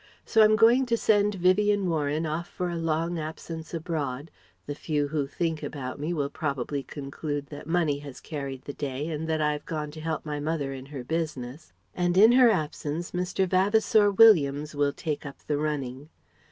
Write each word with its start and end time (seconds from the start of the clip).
So 0.25 0.41
I'm 0.41 0.55
going 0.55 0.87
to 0.87 0.97
send 0.97 1.35
Vivien 1.35 1.87
Warren 1.87 2.25
off 2.25 2.47
for 2.47 2.71
a 2.71 2.75
long 2.75 3.19
absence 3.19 3.71
abroad 3.71 4.31
the 4.65 4.73
few 4.73 5.09
who 5.09 5.27
think 5.27 5.61
about 5.61 5.99
me 5.99 6.11
will 6.11 6.27
probably 6.31 6.81
conclude 6.81 7.45
that 7.49 7.67
money 7.67 7.99
has 7.99 8.19
carried 8.19 8.63
the 8.65 8.73
day 8.73 9.07
and 9.09 9.29
that 9.29 9.41
I've 9.41 9.67
gone 9.67 9.91
to 9.91 10.01
help 10.01 10.25
my 10.25 10.39
mother 10.39 10.73
in 10.73 10.87
her 10.87 11.03
business 11.03 11.71
and 11.93 12.17
in 12.17 12.31
her 12.31 12.49
absence 12.49 13.11
Mr. 13.11 13.47
Vavasour 13.47 14.09
Williams 14.09 14.73
will 14.73 14.91
take 14.91 15.23
up 15.23 15.37
the 15.45 15.59
running. 15.59 16.09